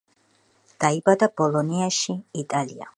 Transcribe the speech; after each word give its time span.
დაიბადა 0.85 1.29
ბოლონიაში, 1.43 2.21
იტალია. 2.45 2.89